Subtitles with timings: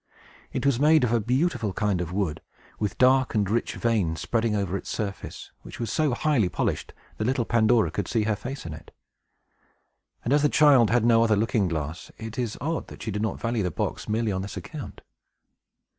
[0.51, 2.41] It was made of a beautiful kind of wood,
[2.79, 7.25] with dark and rich veins spreading over its surface, which was so highly polished that
[7.25, 8.89] little Pandora could see her face in it.
[10.25, 13.39] As the child had no other looking glass, it is odd that she did not
[13.39, 15.01] value the box, merely on this account.